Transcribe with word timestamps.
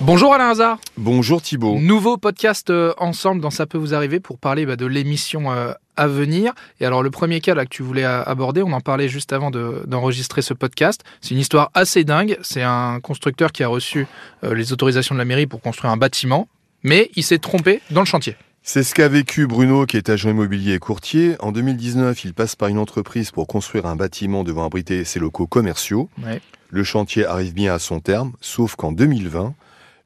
Bonjour 0.00 0.32
Alain 0.32 0.48
Hazard. 0.50 0.78
Bonjour 0.96 1.42
Thibault. 1.42 1.78
Nouveau 1.78 2.16
podcast 2.16 2.70
euh, 2.70 2.94
ensemble 2.98 3.40
dans 3.42 3.50
Ça 3.50 3.66
peut 3.66 3.76
vous 3.78 3.92
arriver 3.94 4.18
pour 4.18 4.38
parler 4.38 4.64
bah, 4.64 4.76
de 4.76 4.86
l'émission 4.86 5.52
euh, 5.52 5.72
à 5.96 6.06
venir. 6.06 6.52
Et 6.80 6.86
alors 6.86 7.02
le 7.02 7.10
premier 7.10 7.40
cas 7.40 7.54
là, 7.54 7.64
que 7.64 7.70
tu 7.70 7.82
voulais 7.82 8.04
euh, 8.04 8.22
aborder, 8.24 8.62
on 8.62 8.72
en 8.72 8.80
parlait 8.80 9.08
juste 9.08 9.32
avant 9.32 9.50
de- 9.50 9.82
d'enregistrer 9.86 10.40
ce 10.40 10.54
podcast. 10.54 11.02
C'est 11.20 11.34
une 11.34 11.40
histoire 11.40 11.70
assez 11.74 12.04
dingue. 12.04 12.38
C'est 12.42 12.62
un 12.62 12.98
constructeur 13.00 13.52
qui 13.52 13.62
a 13.62 13.68
reçu 13.68 14.06
euh, 14.42 14.54
les 14.54 14.72
autorisations 14.72 15.14
de 15.14 15.18
la 15.18 15.26
mairie 15.26 15.46
pour 15.46 15.60
construire 15.60 15.92
un 15.92 15.98
bâtiment, 15.98 16.48
mais 16.82 17.10
il 17.14 17.22
s'est 17.22 17.38
trompé 17.38 17.82
dans 17.90 18.00
le 18.00 18.06
chantier. 18.06 18.36
C'est 18.62 18.82
ce 18.82 18.94
qu'a 18.94 19.08
vécu 19.08 19.46
Bruno, 19.46 19.84
qui 19.86 19.96
est 19.98 20.08
agent 20.08 20.30
immobilier 20.30 20.74
et 20.74 20.78
courtier. 20.78 21.36
En 21.40 21.50
2019, 21.52 22.24
il 22.24 22.34
passe 22.34 22.56
par 22.56 22.68
une 22.68 22.78
entreprise 22.78 23.30
pour 23.32 23.46
construire 23.46 23.84
un 23.86 23.96
bâtiment 23.96 24.44
devant 24.44 24.64
abriter 24.66 25.04
ses 25.04 25.18
locaux 25.18 25.46
commerciaux. 25.46 26.08
Ouais. 26.24 26.40
Le 26.70 26.84
chantier 26.84 27.24
arrive 27.26 27.52
bien 27.54 27.74
à 27.74 27.78
son 27.78 28.00
terme, 28.00 28.32
sauf 28.40 28.76
qu'en 28.76 28.92
2020, 28.92 29.54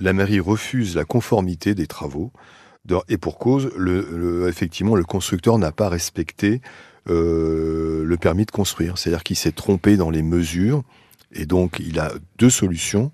la 0.00 0.12
mairie 0.12 0.40
refuse 0.40 0.96
la 0.96 1.04
conformité 1.04 1.74
des 1.74 1.86
travaux. 1.86 2.32
Et 3.08 3.18
pour 3.18 3.38
cause, 3.38 3.70
effectivement, 4.48 4.96
le 4.96 5.04
constructeur 5.04 5.58
n'a 5.58 5.70
pas 5.70 5.88
respecté 5.88 6.60
euh, 7.08 8.04
le 8.04 8.16
permis 8.16 8.46
de 8.46 8.50
construire. 8.50 8.98
C'est-à-dire 8.98 9.22
qu'il 9.22 9.36
s'est 9.36 9.52
trompé 9.52 9.96
dans 9.96 10.10
les 10.10 10.22
mesures. 10.22 10.82
Et 11.32 11.46
donc, 11.46 11.78
il 11.78 12.00
a 12.00 12.10
deux 12.38 12.50
solutions. 12.50 13.12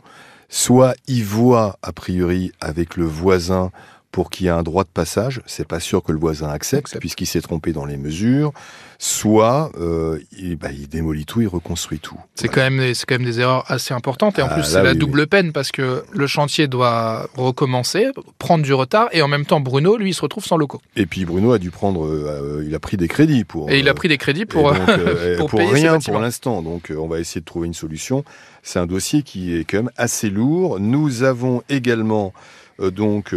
Soit 0.49 0.95
il 1.09 1.25
voit, 1.25 1.79
a 1.83 1.93
priori, 1.93 2.53
avec 2.61 2.97
le 2.97 3.05
voisin 3.05 3.73
pour 4.17 4.31
qu'il 4.31 4.47
y 4.47 4.49
ait 4.49 4.53
un 4.53 4.63
droit 4.63 4.83
de 4.85 4.89
passage. 4.89 5.43
C'est 5.45 5.69
pas 5.69 5.79
sûr 5.79 6.03
que 6.03 6.11
le 6.11 6.19
voisin 6.19 6.49
accepte, 6.49 6.87
Accepte. 6.87 7.01
puisqu'il 7.01 7.27
s'est 7.27 7.43
trompé 7.43 7.75
dans 7.75 7.85
les 7.85 7.99
mesures. 7.99 8.51
Soit 8.99 9.71
euh, 9.79 10.19
il, 10.39 10.57
bah, 10.57 10.71
il 10.73 10.89
démolit 10.89 11.27
tout, 11.27 11.43
il 11.43 11.49
reconstruit 11.49 11.99
tout. 11.99 12.17
C'est 12.35 12.49
quand, 12.49 12.63
même 12.63 12.79
des- 12.79 12.95
c'est 12.95 13.05
quand 13.05 13.17
même 13.19 13.27
des 13.27 13.41
erreurs 13.41 13.71
assez 13.71 13.93
importantes. 13.93 14.39
Et 14.39 14.43
en 14.43 14.47
Ah, 14.51 14.55
plus, 14.55 14.63
c'est 14.65 14.83
la 14.83 14.93
oui, 14.93 14.97
double 14.97 15.27
peine 15.27 15.53
parce 15.53 15.71
que 15.71 16.03
le 16.11 16.27
chantier 16.27 16.67
doit 16.67 17.29
recommencer, 17.37 18.07
prendre 18.39 18.65
du 18.65 18.73
retard. 18.73 19.11
Et 19.13 19.21
en 19.21 19.29
même 19.29 19.45
temps, 19.45 19.61
Bruno, 19.61 19.99
lui, 19.99 20.13
il 20.13 20.15
se 20.15 20.23
retrouve 20.23 20.47
sans 20.47 20.57
locaux. 20.57 20.81
Et 20.97 21.05
puis 21.05 21.27
Bruno 21.27 21.53
a 21.53 21.59
dû 21.59 21.71
prendre, 21.71 22.07
euh, 22.07 22.65
il 22.67 22.75
a 22.75 22.79
pris 22.79 22.97
des 22.97 23.09
crédits 23.09 23.45
pour. 23.45 23.71
Et 23.71 23.81
il 23.81 23.89
a 23.91 23.93
pris 23.93 24.09
des 24.09 24.17
crédits 24.17 24.43
et 24.43 24.47
pour. 24.47 24.73
donc, 24.73 24.89
euh, 24.89 25.37
pour 25.37 25.51
pour 25.51 25.59
payer 25.59 25.73
rien 25.75 25.99
pour 26.01 26.19
l'instant. 26.19 26.63
Donc 26.63 26.91
on 26.99 27.07
va 27.07 27.21
essayer 27.21 27.43
de 27.43 27.47
trouver 27.47 27.67
une 27.67 27.75
solution. 27.75 28.25
C'est 28.63 28.79
un 28.79 28.87
dossier 28.87 29.23
qui 29.23 29.55
est 29.55 29.65
quand 29.65 29.77
même 29.77 29.91
assez 29.99 30.31
lourd. 30.31 30.81
Nous 30.81 31.23
avons 31.23 31.63
également 31.69 32.33
donc 32.79 33.35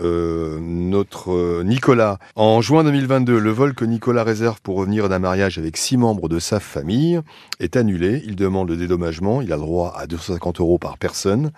euh, 0.00 0.58
notre 0.60 1.32
euh, 1.32 1.62
Nicolas. 1.64 2.18
En 2.36 2.60
juin 2.60 2.84
2022, 2.84 3.38
le 3.38 3.50
vol 3.50 3.74
que 3.74 3.84
Nicolas 3.84 4.24
réserve 4.24 4.60
pour 4.62 4.76
revenir 4.76 5.08
d'un 5.08 5.18
mariage 5.18 5.58
avec 5.58 5.76
six 5.76 5.96
membres 5.96 6.28
de 6.28 6.38
sa 6.38 6.60
famille 6.60 7.20
est 7.60 7.76
annulé. 7.76 8.22
Il 8.26 8.36
demande 8.36 8.68
le 8.68 8.76
dédommagement. 8.76 9.42
Il 9.42 9.52
a 9.52 9.56
le 9.56 9.62
droit 9.62 9.94
à 9.96 10.06
250 10.06 10.60
euros 10.60 10.78
par 10.78 10.98
personne, 10.98 11.50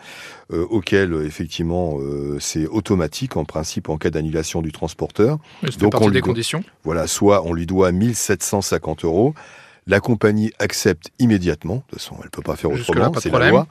euh, 0.52 0.66
auquel 0.70 1.14
effectivement 1.24 1.98
c'est 2.38 2.66
automatique 2.66 3.36
en 3.36 3.44
principe 3.44 3.88
en 3.88 3.96
cas 3.96 4.10
d'annulation 4.10 4.62
du 4.62 4.72
transporteur. 4.72 5.38
Donc, 5.78 6.00
on 6.00 6.08
des 6.08 6.14
lui 6.14 6.20
conditions. 6.20 6.62
Voilà, 6.84 7.06
soit 7.06 7.44
on 7.44 7.52
lui 7.52 7.66
doit 7.66 7.92
1750 7.92 9.04
euros. 9.04 9.34
La 9.86 10.00
compagnie 10.00 10.52
accepte 10.58 11.10
immédiatement. 11.18 11.76
De 11.76 11.80
toute 11.80 11.98
façon, 11.98 12.16
elle 12.18 12.26
ne 12.26 12.30
peut 12.30 12.42
pas 12.42 12.56
faire 12.56 12.70
autrement. 12.70 13.12
C'est 13.18 13.28
la 13.28 13.30
problème. 13.30 13.50
loi. 13.50 13.66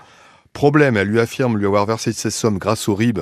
Problème, 0.53 0.97
elle 0.97 1.07
lui 1.07 1.19
affirme 1.19 1.57
lui 1.57 1.65
avoir 1.65 1.85
versé 1.85 2.11
cette 2.11 2.31
somme 2.31 2.57
grâce 2.57 2.89
au 2.89 2.95
RIB 2.95 3.19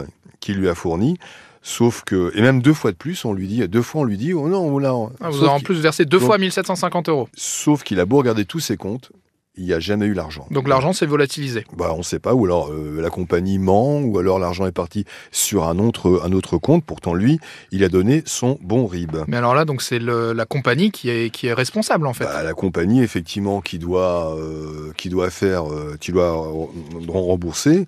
qu'il 0.48 0.58
lui 0.58 0.70
a 0.70 0.76
fourni. 0.76 1.18
Sauf 1.62 2.04
que, 2.06 2.32
et 2.36 2.42
même 2.42 2.62
deux 2.62 2.74
fois 2.74 2.92
de 2.92 2.96
plus, 2.98 3.26
on 3.26 3.34
lui 3.34 3.48
dit, 3.48 3.68
deux 3.68 3.82
fois 3.82 4.02
on 4.02 4.04
lui 4.06 4.16
dit, 4.18 4.34
oh 4.34 4.48
non, 4.48 4.62
on 4.62 4.80
l'a. 4.80 4.94
Ah, 5.20 5.30
vous 5.30 5.40
avez 5.40 5.50
en 5.50 5.60
plus 5.60 5.76
versé 5.82 6.06
deux 6.06 6.18
Donc- 6.20 6.28
fois 6.28 6.38
1750 6.38 7.10
euros. 7.10 7.28
Sauf 7.36 7.84
qu'il 7.84 8.00
a 8.00 8.06
beau 8.06 8.18
regarder 8.18 8.46
tous 8.46 8.60
ses 8.62 8.78
comptes, 8.78 9.12
il 9.58 9.66
n'y 9.66 9.74
a 9.74 9.80
jamais 9.80 10.06
eu 10.06 10.14
l'argent. 10.14 10.48
Donc 10.52 10.68
l'argent 10.70 10.94
s'est 10.94 11.08
volatilisé. 11.08 11.66
Bah, 11.76 11.90
on 11.94 11.98
ne 11.98 12.04
sait 12.04 12.20
pas, 12.20 12.34
ou 12.36 12.46
alors 12.46 12.70
euh, 12.72 13.02
la 13.02 13.10
compagnie 13.10 13.58
ment, 13.58 14.00
ou 14.00 14.18
alors 14.20 14.38
l'argent 14.40 14.66
est 14.68 14.72
parti 14.72 15.04
sur 15.32 15.66
un 15.68 15.78
autre, 15.80 16.22
un 16.24 16.32
autre 16.32 16.58
compte. 16.58 16.86
Pourtant, 16.86 17.14
lui, 17.16 17.40
il 17.72 17.84
a 17.84 17.90
donné 17.90 18.22
son 18.26 18.58
bon 18.62 18.86
RIB. 18.86 19.18
Mais 19.28 19.36
alors 19.36 19.56
là, 19.56 19.66
donc 19.66 19.82
c'est 19.82 20.00
la 20.00 20.46
compagnie 20.46 20.92
qui 20.92 21.10
est, 21.10 21.32
qui 21.32 21.48
est 21.48 21.54
responsable 21.54 22.06
en 22.08 22.14
fait. 22.14 22.24
Bah, 22.26 22.44
la 22.44 22.54
compagnie, 22.54 23.02
effectivement, 23.02 23.60
qui 23.60 23.78
doit, 23.80 24.38
euh, 24.38 24.94
qui 24.96 25.10
doit 25.10 25.32
faire, 25.32 25.70
euh, 25.70 25.98
qui 26.00 26.12
doit 26.14 26.32
re- 26.32 26.70
rembourser, 27.10 27.88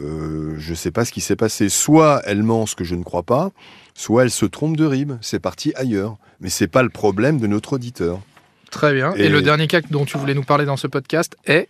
euh, 0.00 0.54
je 0.58 0.70
ne 0.70 0.76
sais 0.76 0.90
pas 0.90 1.04
ce 1.04 1.12
qui 1.12 1.20
s'est 1.20 1.36
passé. 1.36 1.68
Soit 1.68 2.22
elle 2.24 2.42
ment, 2.42 2.66
ce 2.66 2.74
que 2.74 2.84
je 2.84 2.94
ne 2.94 3.02
crois 3.02 3.22
pas, 3.22 3.50
soit 3.94 4.22
elle 4.24 4.30
se 4.30 4.46
trompe 4.46 4.76
de 4.76 4.86
RIB. 4.86 5.12
C'est 5.20 5.40
parti 5.40 5.72
ailleurs. 5.76 6.16
Mais 6.40 6.48
c'est 6.48 6.68
pas 6.68 6.82
le 6.82 6.88
problème 6.88 7.38
de 7.38 7.46
notre 7.46 7.74
auditeur. 7.74 8.20
Très 8.70 8.94
bien. 8.94 9.12
Et... 9.16 9.24
Et- 9.24 9.28
le 9.28 9.42
dernier 9.42 9.66
cas 9.66 9.80
dont 9.90 10.04
tu 10.04 10.16
voulais 10.16 10.34
nous 10.34 10.44
parler 10.44 10.64
dans 10.64 10.76
ce 10.76 10.86
podcast 10.86 11.36
est 11.46 11.68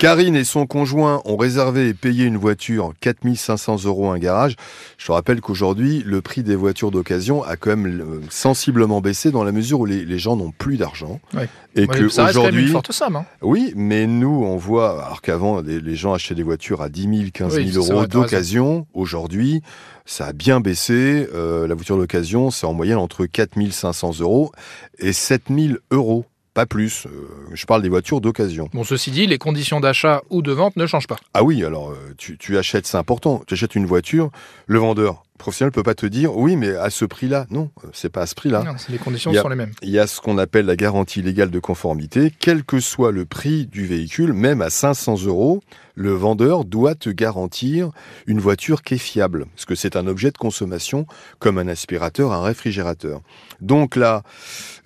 Karine 0.00 0.34
et 0.34 0.42
son 0.44 0.66
conjoint 0.66 1.22
ont 1.24 1.36
réservé 1.36 1.88
et 1.88 1.94
payé 1.94 2.24
une 2.24 2.36
voiture 2.36 2.92
4500 3.00 3.84
euros 3.84 4.10
à 4.10 4.14
un 4.14 4.18
garage. 4.18 4.56
Je 4.98 5.06
te 5.06 5.12
rappelle 5.12 5.40
qu'aujourd'hui, 5.40 6.02
le 6.04 6.20
prix 6.20 6.42
des 6.42 6.56
voitures 6.56 6.90
d'occasion 6.90 7.44
a 7.44 7.56
quand 7.56 7.70
même 7.70 8.00
euh, 8.00 8.20
sensiblement 8.28 9.00
baissé 9.00 9.30
dans 9.30 9.44
la 9.44 9.52
mesure 9.52 9.80
où 9.80 9.86
les, 9.86 10.04
les 10.04 10.18
gens 10.18 10.36
n'ont 10.36 10.50
plus 10.50 10.76
d'argent. 10.78 11.20
Ouais. 11.32 11.48
Et 11.76 11.82
Ouais, 11.82 11.86
que 11.98 12.08
ça 12.08 12.24
reste 12.26 12.36
même 12.38 12.44
une 12.46 12.50
aujourd'hui, 12.50 12.72
forte 12.72 12.92
somme. 12.92 13.16
hein. 13.16 13.24
Oui, 13.40 13.72
mais 13.76 14.06
nous, 14.08 14.42
on 14.44 14.56
voit, 14.56 15.04
alors 15.06 15.22
qu'avant, 15.22 15.60
les, 15.60 15.80
les 15.80 15.96
gens 15.96 16.12
achetaient 16.12 16.34
des 16.34 16.42
voitures 16.42 16.82
à 16.82 16.88
10 16.88 17.02
000, 17.02 17.12
15 17.32 17.56
Oui, 17.56 17.70
000 17.70 17.84
c'est 17.84 17.92
euros 17.92 18.06
d'occasion. 18.06 18.86
Aujourd'hui, 18.94 19.62
ça 20.06 20.26
a 20.26 20.32
bien 20.32 20.60
baissé. 20.60 21.28
Euh, 21.34 21.68
la 21.68 21.74
voiture 21.74 21.96
d'occasion, 21.96 22.50
c'est 22.50 22.66
en 22.66 22.74
moyenne 22.74 22.98
entre 22.98 23.26
4 23.26 23.52
500 23.70 24.18
euros 24.20 24.50
et 24.98 25.12
7 25.12 25.42
000 25.50 25.74
euros. 25.92 26.24
Pas 26.54 26.66
plus. 26.66 27.06
Euh, 27.06 27.10
je 27.52 27.66
parle 27.66 27.82
des 27.82 27.88
voitures 27.88 28.20
d'occasion. 28.20 28.68
Bon, 28.72 28.84
ceci 28.84 29.10
dit, 29.10 29.26
les 29.26 29.38
conditions 29.38 29.80
d'achat 29.80 30.22
ou 30.30 30.40
de 30.40 30.52
vente 30.52 30.76
ne 30.76 30.86
changent 30.86 31.08
pas. 31.08 31.18
Ah 31.34 31.42
oui, 31.42 31.64
alors 31.64 31.90
euh, 31.90 32.14
tu, 32.16 32.38
tu 32.38 32.56
achètes, 32.56 32.86
c'est 32.86 32.96
important. 32.96 33.42
Tu 33.46 33.54
achètes 33.54 33.74
une 33.74 33.86
voiture, 33.86 34.30
le 34.66 34.78
vendeur 34.78 35.24
professionnel 35.38 35.72
peut 35.72 35.82
pas 35.82 35.94
te 35.94 36.06
dire 36.06 36.36
oui, 36.36 36.56
mais 36.56 36.74
à 36.76 36.90
ce 36.90 37.04
prix-là. 37.04 37.46
Non, 37.50 37.70
euh, 37.84 37.88
c'est 37.92 38.08
pas 38.10 38.22
à 38.22 38.26
ce 38.26 38.34
prix-là. 38.34 38.64
Les 38.88 38.98
conditions 38.98 39.32
a- 39.32 39.42
sont 39.42 39.48
les 39.48 39.56
mêmes. 39.56 39.72
Il 39.82 39.90
y 39.90 39.98
a 39.98 40.06
ce 40.06 40.20
qu'on 40.20 40.38
appelle 40.38 40.66
la 40.66 40.76
garantie 40.76 41.22
légale 41.22 41.50
de 41.50 41.58
conformité. 41.58 42.32
Quel 42.38 42.64
que 42.64 42.80
soit 42.80 43.12
le 43.12 43.24
prix 43.24 43.66
du 43.66 43.84
véhicule, 43.86 44.32
même 44.32 44.62
à 44.62 44.70
500 44.70 45.24
euros, 45.26 45.62
le 45.96 46.10
vendeur 46.12 46.64
doit 46.64 46.94
te 46.96 47.10
garantir 47.10 47.90
une 48.26 48.40
voiture 48.40 48.82
qui 48.82 48.94
est 48.94 48.98
fiable. 48.98 49.46
Parce 49.54 49.64
que 49.64 49.74
c'est 49.76 49.94
un 49.96 50.06
objet 50.08 50.30
de 50.30 50.38
consommation 50.38 51.06
comme 51.38 51.58
un 51.58 51.68
aspirateur, 51.68 52.32
un 52.32 52.42
réfrigérateur. 52.42 53.20
Donc 53.60 53.94
là, 53.96 54.22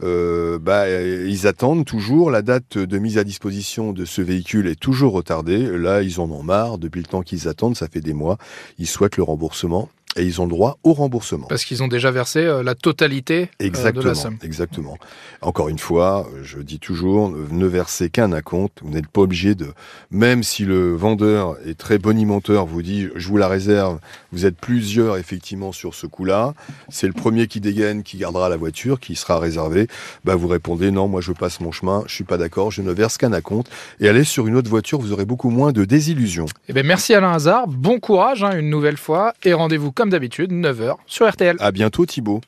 euh, 0.02 0.58
bah, 0.58 0.82
euh, 0.84 1.26
ils 1.28 1.46
attendent 1.46 1.84
toujours. 1.86 2.30
La 2.30 2.42
date 2.42 2.76
de 2.78 2.98
mise 2.98 3.16
à 3.18 3.24
disposition 3.24 3.92
de 3.92 4.04
ce 4.04 4.20
véhicule 4.22 4.66
est 4.66 4.78
toujours 4.80 5.12
retardée. 5.12 5.58
Là, 5.78 6.02
ils 6.02 6.20
en 6.20 6.30
ont 6.30 6.42
marre. 6.42 6.78
Depuis 6.78 7.00
le 7.00 7.06
temps 7.06 7.22
qu'ils 7.22 7.48
attendent, 7.48 7.76
ça 7.76 7.88
fait 7.88 8.00
des 8.00 8.12
mois. 8.14 8.36
Ils 8.78 8.86
souhaitent 8.86 9.16
le 9.16 9.22
remboursement. 9.22 9.88
Et 10.18 10.24
ils 10.24 10.40
ont 10.40 10.44
le 10.44 10.50
droit 10.50 10.78
au 10.82 10.92
remboursement. 10.92 11.46
Parce 11.48 11.64
qu'ils 11.64 11.82
ont 11.82 11.88
déjà 11.88 12.10
versé 12.10 12.40
euh, 12.40 12.62
la 12.62 12.74
totalité 12.74 13.42
euh, 13.42 13.46
de 13.60 13.66
Exactement, 13.66 14.04
la 14.06 14.14
somme. 14.14 14.38
exactement. 14.42 14.98
Encore 15.40 15.68
une 15.68 15.78
fois, 15.78 16.28
je 16.42 16.58
dis 16.58 16.78
toujours, 16.80 17.30
ne 17.30 17.66
versez 17.66 18.10
qu'un 18.10 18.32
acompte. 18.32 18.80
Vous 18.82 18.90
n'êtes 18.90 19.06
pas 19.06 19.20
obligé 19.20 19.54
de, 19.54 19.68
même 20.10 20.42
si 20.42 20.64
le 20.64 20.94
vendeur 20.96 21.56
est 21.64 21.78
très 21.78 21.98
bonimenteur, 21.98 22.66
vous 22.66 22.82
dit, 22.82 23.08
je 23.14 23.28
vous 23.28 23.36
la 23.36 23.48
réserve. 23.48 24.00
Vous 24.32 24.44
êtes 24.46 24.56
plusieurs 24.56 25.16
effectivement 25.16 25.72
sur 25.72 25.94
ce 25.94 26.06
coup-là. 26.06 26.54
C'est 26.88 27.06
le 27.06 27.12
premier 27.12 27.46
qui 27.46 27.60
dégaine, 27.60 28.02
qui 28.02 28.16
gardera 28.18 28.48
la 28.48 28.56
voiture, 28.56 28.98
qui 29.00 29.14
sera 29.14 29.38
réservé. 29.38 29.86
Bah, 30.24 30.34
vous 30.34 30.48
répondez, 30.48 30.90
non, 30.90 31.06
moi 31.08 31.20
je 31.20 31.32
passe 31.32 31.60
mon 31.60 31.70
chemin, 31.72 32.02
je 32.06 32.14
suis 32.14 32.24
pas 32.24 32.36
d'accord, 32.38 32.70
je 32.70 32.82
ne 32.82 32.92
verse 32.92 33.16
qu'un 33.18 33.32
acompte. 33.32 33.70
Et 34.00 34.08
allez 34.08 34.24
sur 34.24 34.46
une 34.48 34.56
autre 34.56 34.68
voiture, 34.70 34.98
vous 34.98 35.12
aurez 35.12 35.24
beaucoup 35.24 35.50
moins 35.50 35.72
de 35.72 35.84
désillusions. 35.84 36.46
Eh 36.68 36.72
ben, 36.72 36.84
merci 36.84 37.14
Alain 37.14 37.32
Hazard, 37.32 37.68
bon 37.68 38.00
courage 38.00 38.42
hein, 38.42 38.56
une 38.58 38.70
nouvelle 38.70 38.96
fois 38.96 39.34
et 39.44 39.52
rendez-vous 39.52 39.92
comme 40.08 40.12
d'habitude 40.12 40.52
9h 40.52 40.96
sur 41.06 41.28
RTL. 41.28 41.56
À 41.60 41.70
bientôt 41.70 42.06
Thibaut. 42.06 42.40